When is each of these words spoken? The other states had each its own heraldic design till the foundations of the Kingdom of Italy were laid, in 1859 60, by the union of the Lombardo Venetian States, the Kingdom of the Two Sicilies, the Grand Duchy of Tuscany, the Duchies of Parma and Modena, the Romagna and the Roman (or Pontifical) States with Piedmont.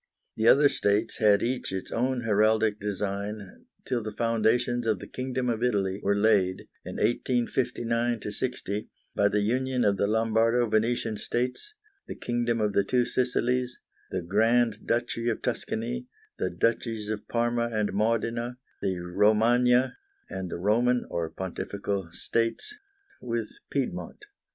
The 0.35 0.47
other 0.47 0.67
states 0.67 1.17
had 1.19 1.43
each 1.43 1.71
its 1.71 1.91
own 1.91 2.21
heraldic 2.21 2.79
design 2.79 3.67
till 3.85 4.01
the 4.01 4.11
foundations 4.11 4.87
of 4.87 4.97
the 4.97 5.05
Kingdom 5.05 5.47
of 5.47 5.61
Italy 5.61 5.99
were 6.01 6.15
laid, 6.17 6.61
in 6.83 6.95
1859 6.95 8.19
60, 8.31 8.89
by 9.13 9.27
the 9.27 9.41
union 9.41 9.85
of 9.85 9.97
the 9.97 10.07
Lombardo 10.07 10.67
Venetian 10.67 11.17
States, 11.17 11.75
the 12.07 12.15
Kingdom 12.15 12.59
of 12.59 12.73
the 12.73 12.83
Two 12.83 13.05
Sicilies, 13.05 13.77
the 14.09 14.23
Grand 14.23 14.87
Duchy 14.87 15.29
of 15.29 15.43
Tuscany, 15.43 16.07
the 16.39 16.49
Duchies 16.49 17.07
of 17.07 17.27
Parma 17.27 17.69
and 17.71 17.93
Modena, 17.93 18.57
the 18.81 18.97
Romagna 19.01 19.97
and 20.31 20.49
the 20.49 20.57
Roman 20.57 21.05
(or 21.11 21.29
Pontifical) 21.29 22.09
States 22.11 22.73
with 23.21 23.51
Piedmont. 23.69 24.25